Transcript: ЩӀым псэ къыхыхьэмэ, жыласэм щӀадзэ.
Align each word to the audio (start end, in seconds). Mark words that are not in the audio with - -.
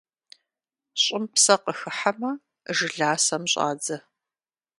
ЩӀым 1.01 1.23
псэ 1.33 1.55
къыхыхьэмэ, 1.63 2.31
жыласэм 2.75 3.43
щӀадзэ. 3.51 3.97